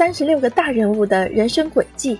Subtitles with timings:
[0.00, 2.18] 三十六个大人物的人生轨迹，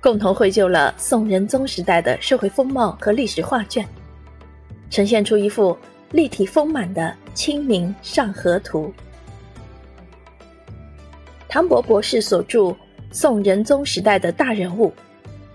[0.00, 3.86] 共同绘就了宋仁宗时代的社会风貌和历史画卷，
[4.90, 5.78] 呈现出一幅
[6.10, 8.92] 立体丰满的《清明上河图》。
[11.48, 12.58] 唐博博士所著
[13.12, 14.88] 《宋仁宗时代的大人物》，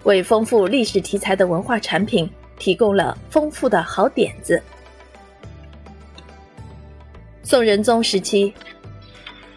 [0.06, 4.64] 为丰富历史题材的文化产品提供了丰富的好点子。
[7.44, 8.54] 宋仁宗时期，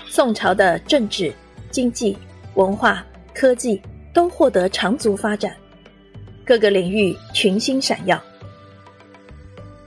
[0.08, 1.32] 宋朝的政治、
[1.70, 2.16] 经济、
[2.54, 3.04] 文化、
[3.34, 3.80] 科技
[4.12, 5.54] 都获得长足发展，
[6.44, 8.20] 各个领域群星闪耀。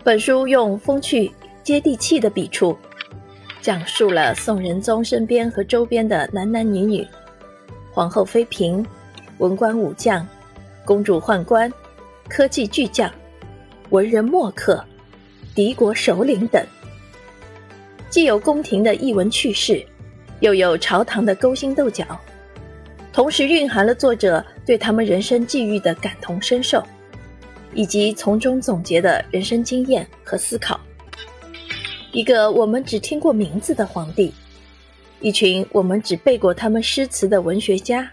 [0.04, 1.31] 本书用风趣、
[1.63, 2.77] 接地气的笔触。
[3.62, 7.07] 讲述了宋仁宗身边和周边的男男女女、
[7.91, 8.84] 皇后妃嫔、
[9.38, 10.27] 文官武将、
[10.84, 11.71] 公主宦官、
[12.27, 13.12] 科技巨匠、
[13.91, 14.84] 文人墨客、
[15.54, 16.66] 敌国首领等，
[18.09, 19.85] 既有宫廷的逸闻趣事，
[20.41, 22.20] 又有朝堂的勾心斗角，
[23.13, 26.83] 同时蕴含了作者对他们人生际遇的感同身受，
[27.73, 30.79] 以及从中总结的人生经验和思考。
[32.11, 34.33] 一个我们只听过名字的皇帝，
[35.21, 38.11] 一群我们只背过他们诗词的文学家，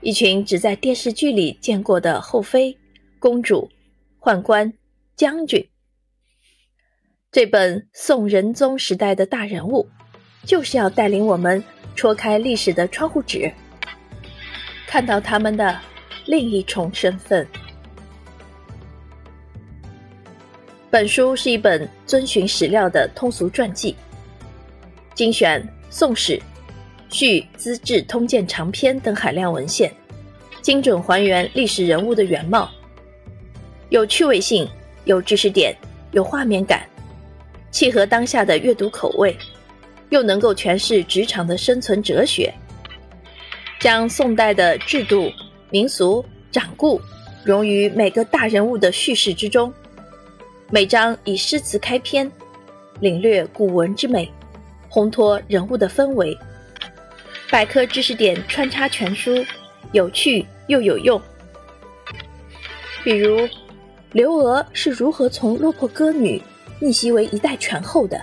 [0.00, 2.78] 一群只在电视剧里见过的后妃、
[3.18, 3.68] 公主、
[4.20, 4.72] 宦官、
[5.16, 5.68] 将军。
[7.32, 9.88] 这本宋仁宗时代的大人物，
[10.44, 11.62] 就是要带领我们
[11.94, 13.50] 戳开历史的窗户纸，
[14.86, 15.78] 看到他们的
[16.26, 17.46] 另一重身份。
[20.90, 23.96] 本书是一本遵循史料的通俗传记，
[25.14, 26.36] 精选《宋史》
[27.08, 29.90] 《续》《资治通鉴长篇》等海量文献，
[30.60, 32.70] 精准还原历史人物的原貌，
[33.88, 34.68] 有趣味性，
[35.04, 35.74] 有知识点，
[36.10, 36.86] 有画面感，
[37.70, 39.34] 契合当下的阅读口味，
[40.12, 42.52] 又能够诠释职场的生存哲学，
[43.80, 45.32] 将宋代的制度、
[45.70, 47.00] 民俗、掌故
[47.42, 49.72] 融于每个大人物的叙事之中。
[50.68, 52.30] 每章以诗词开篇，
[53.00, 54.30] 领略古文之美，
[54.90, 56.36] 烘托人物的氛围。
[57.50, 59.42] 百科知识点穿插全书，
[59.92, 61.20] 有趣又有用。
[63.02, 63.48] 比如，
[64.12, 66.42] 刘娥是如何从落魄歌女
[66.80, 68.22] 逆袭为一代权后的？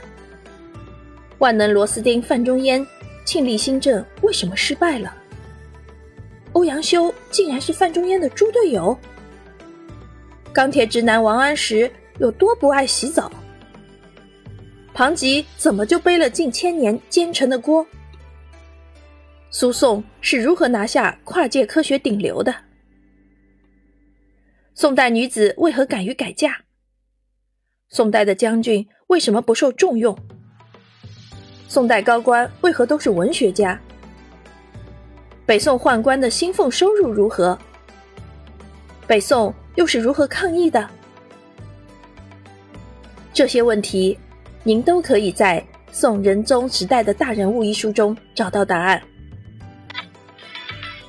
[1.40, 2.86] 万能螺丝钉范仲淹
[3.26, 5.14] 庆历新政为什么失败了？
[6.54, 8.98] 欧阳修竟然是范仲淹的猪队友？
[10.54, 11.92] 钢铁直男王安石。
[12.20, 13.32] 有多不爱洗澡？
[14.94, 17.88] 庞吉怎么就背了近千年奸臣的锅？
[19.50, 22.54] 苏颂是如何拿下跨界科学顶流的？
[24.76, 26.66] 宋代女子为何敢于改嫁？
[27.88, 30.20] 宋代的将军为什么不受重用？
[31.70, 33.80] 宋代高官为何都是文学家？
[35.46, 37.56] 北宋宦官的薪俸收入如何？
[39.06, 40.90] 北宋又是如何抗议的？
[43.32, 44.18] 这些问题，
[44.64, 49.00] 您都可以在《宋仁宗时代的大人物》一书中找到答案。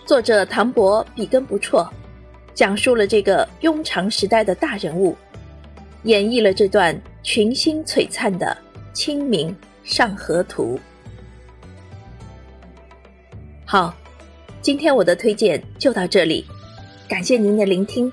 [0.04, 1.91] 作者唐伯笔耕不辍，
[2.53, 5.16] 讲述了这个庸常时代的大人物，
[6.03, 8.54] 演绎了这段群星璀璨的
[8.94, 9.56] 《清明
[9.90, 10.78] 上河图》。
[13.66, 13.92] 好，
[14.62, 16.46] 今天我的推荐就到这里，
[17.08, 18.10] 感谢您的聆听，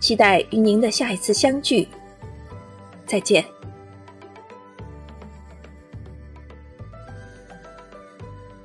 [0.00, 1.86] 期待与您的下一次相聚。
[3.06, 3.55] 再见。